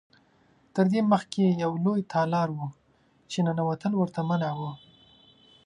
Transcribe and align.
تر 0.75 0.85
دې 0.91 1.01
مخکې 1.11 1.43
یو 1.63 1.71
لوی 1.85 2.01
تالار 2.13 2.49
و 2.55 2.59
چې 3.31 3.39
ننوتل 3.45 3.91
ورته 3.97 4.19
منع 4.29 4.51
و. 4.59 4.61